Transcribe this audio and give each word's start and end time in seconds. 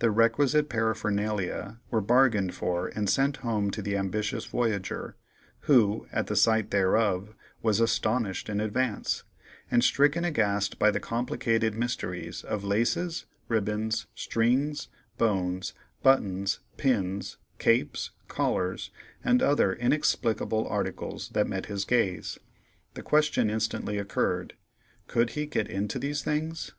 The 0.00 0.10
requisite 0.10 0.68
paraphernalia 0.68 1.80
were 1.90 2.02
bargained 2.02 2.54
for 2.54 2.88
and 2.88 3.08
sent 3.08 3.38
home 3.38 3.70
to 3.70 3.80
the 3.80 3.96
ambitious 3.96 4.44
voyager, 4.44 5.16
who, 5.60 6.06
at 6.12 6.26
the 6.26 6.36
sight 6.36 6.70
thereof, 6.70 7.34
was 7.62 7.80
"astonished" 7.80 8.50
in 8.50 8.60
advance, 8.60 9.24
and 9.70 9.82
stricken 9.82 10.26
aghast 10.26 10.78
by 10.78 10.90
the 10.90 11.00
complicated 11.00 11.74
mysteries 11.74 12.44
of 12.44 12.64
laces, 12.64 13.24
ribbons, 13.48 14.06
strings, 14.14 14.88
bones, 15.16 15.72
buttons, 16.02 16.60
pins, 16.76 17.38
capes, 17.58 18.10
collars, 18.28 18.90
and 19.24 19.42
other 19.42 19.72
inexplicable 19.72 20.68
articles 20.68 21.30
that 21.30 21.48
met 21.48 21.64
his 21.64 21.86
gaze. 21.86 22.36
The 22.92 23.02
question 23.02 23.48
instantly 23.48 23.96
occurred, 23.96 24.52
"Could 25.06 25.30
he 25.30 25.46
get 25.46 25.66
into 25.70 25.98
these 25.98 26.20
things?" 26.22 26.72